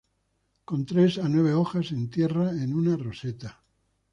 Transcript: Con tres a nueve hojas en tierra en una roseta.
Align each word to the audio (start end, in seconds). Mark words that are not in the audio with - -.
Con 0.67 0.79
tres 0.87 1.19
a 1.19 1.29
nueve 1.29 1.53
hojas 1.53 1.91
en 1.91 2.09
tierra 2.09 2.49
en 2.49 2.73
una 2.73 2.97
roseta. 2.97 3.61